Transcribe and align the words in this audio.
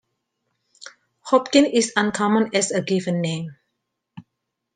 Hopkin 1.31 1.63
is 1.71 1.93
uncommon 1.95 2.49
as 2.55 2.71
a 2.71 2.81
given 2.81 3.21
name. 3.21 3.55